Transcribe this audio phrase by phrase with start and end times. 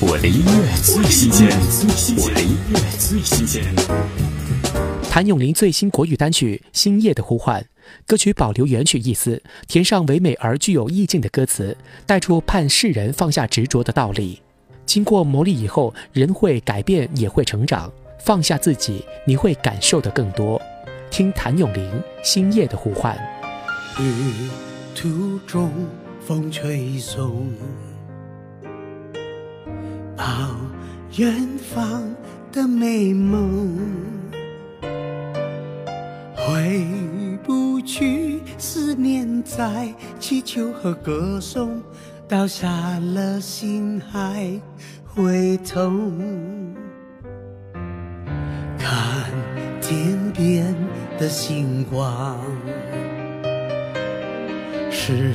[0.00, 1.48] 我的音乐最新鲜，
[2.18, 3.64] 我的音乐最新鲜。
[5.10, 7.60] 谭咏麟最新国语单曲《星夜的呼唤》，
[8.06, 11.76] 歌曲保留原曲意思，填上唯美而具有意境的歌词，
[12.06, 14.40] 带出盼世人放下执着的道理。
[14.86, 17.92] 经过磨砺以后，人会改变，也会成长。
[18.20, 20.62] 放下自己，你会感受的更多。
[21.10, 21.82] 听谭咏麟
[22.22, 23.18] 《星夜的呼唤》。
[24.00, 24.48] 旅
[24.94, 25.72] 途中，
[26.24, 27.48] 风吹送。
[30.18, 30.24] 抱
[31.16, 31.32] 远
[31.72, 32.02] 方
[32.50, 33.78] 的美梦，
[36.34, 36.84] 回
[37.44, 41.80] 不去，思念在祈求和歌颂，
[42.26, 42.68] 倒下
[42.98, 44.60] 了心还
[45.06, 46.10] 会痛。
[48.76, 49.30] 看
[49.80, 50.74] 天边
[51.16, 52.36] 的星光，
[54.90, 55.32] 是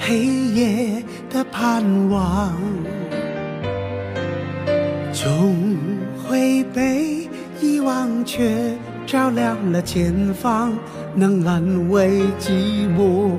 [0.00, 2.56] 黑夜的盼望。
[5.26, 5.56] 终
[6.22, 7.28] 会被
[7.60, 8.48] 遗忘，却
[9.04, 10.72] 照亮了前方，
[11.16, 13.32] 能安慰寂寞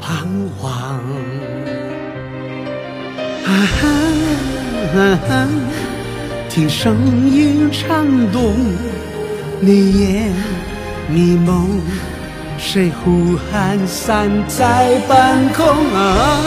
[0.00, 0.26] 彷
[0.58, 0.72] 徨。
[3.44, 3.50] 啊
[4.88, 5.46] 哈，
[6.48, 6.96] 听声
[7.30, 8.54] 音颤动，
[9.60, 10.32] 泪眼
[11.10, 11.82] 迷蒙，
[12.56, 15.66] 谁呼喊散在半空？
[15.92, 16.40] 啊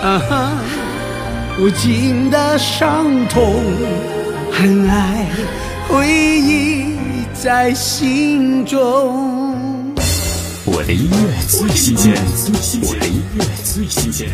[0.00, 0.79] 啊哈。
[1.60, 3.54] 无尽的伤痛，
[4.50, 5.26] 恨爱
[5.86, 6.96] 回忆
[7.34, 9.94] 在心中。
[10.64, 11.16] 我的音乐
[11.46, 12.14] 最新鲜，
[12.80, 14.30] 我的音乐最新鲜。